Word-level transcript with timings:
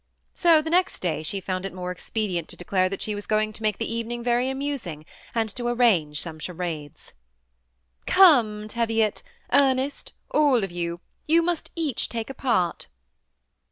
So 0.33 0.63
the 0.63 0.71
next 0.71 0.99
day 1.01 1.21
she 1.21 1.39
found 1.39 1.63
it 1.63 1.75
more 1.75 1.91
expedient 1.91 2.47
to 2.49 2.55
declare 2.57 2.89
that 2.89 3.03
she 3.03 3.13
was 3.13 3.27
going 3.27 3.53
to 3.53 3.61
make 3.61 3.77
the 3.77 3.93
evening 3.93 4.23
very 4.23 4.49
amusing, 4.49 5.05
and 5.35 5.47
to 5.55 5.67
arrange 5.67 6.19
some 6.19 6.39
charades." 6.39 7.13
Come, 8.17 8.67
Teviot, 8.67 9.21
Ernest, 9.53 10.13
all 10.31 10.63
of 10.63 10.71
you, 10.71 11.01
you 11.27 11.43
must 11.43 11.69
each 11.75 12.09
take 12.09 12.31
a 12.31 12.33
part." 12.33 12.87